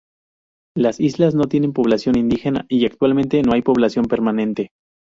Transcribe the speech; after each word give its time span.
Las 0.75 0.99
islas 0.99 1.35
no 1.35 1.43
tienen 1.43 1.73
población 1.73 2.17
indígena 2.17 2.65
y 2.69 2.87
actualmente 2.87 3.43
no 3.43 3.53
hay 3.53 3.61
población 3.61 4.05
permanente. 4.05 4.71